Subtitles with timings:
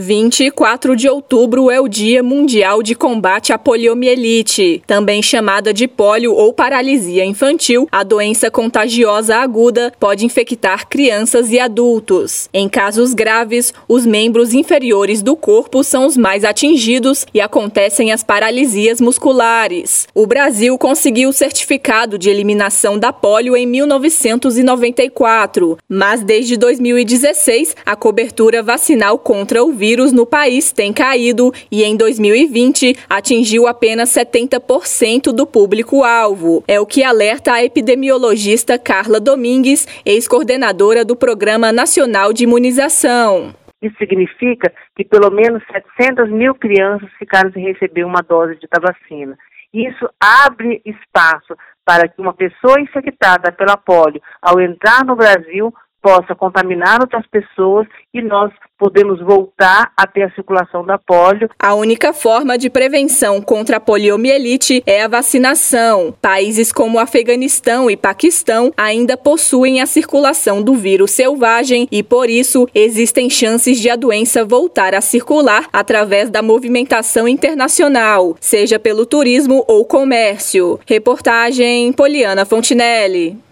[0.00, 6.34] 24 de outubro é o Dia Mundial de Combate à Poliomielite, também chamada de polio
[6.34, 7.88] ou paralisia infantil.
[7.90, 12.48] A doença contagiosa aguda pode infectar crianças e adultos.
[12.54, 18.22] Em casos graves, os membros inferiores do corpo são os mais atingidos e acontecem as
[18.22, 20.06] paralisias musculares.
[20.14, 27.96] O Brasil conseguiu o certificado de eliminação da polio em 1994, mas desde 2016 a
[27.96, 34.10] cobertura vacinal contra o vírus vírus no país tem caído e em 2020 atingiu apenas
[34.10, 36.62] 70% do público-alvo.
[36.68, 43.54] É o que alerta a epidemiologista Carla Domingues, ex-coordenadora do Programa Nacional de Imunização.
[43.80, 49.38] Isso significa que pelo menos 700 mil crianças ficaram sem receber uma dose de vacina.
[49.72, 56.34] Isso abre espaço para que uma pessoa infectada pela polio, ao entrar no Brasil, possa
[56.34, 61.50] contaminar outras pessoas e nós podemos voltar a ter a circulação da polio.
[61.58, 66.14] A única forma de prevenção contra a poliomielite é a vacinação.
[66.22, 72.68] Países como Afeganistão e Paquistão ainda possuem a circulação do vírus selvagem e, por isso,
[72.74, 79.64] existem chances de a doença voltar a circular através da movimentação internacional, seja pelo turismo
[79.66, 80.78] ou comércio.
[80.86, 83.47] Reportagem Poliana Fontinelli.